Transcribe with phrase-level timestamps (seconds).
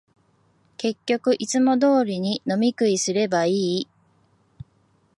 [0.77, 3.51] 結局、いつも通りに飲み食いすればい
[3.81, 3.87] い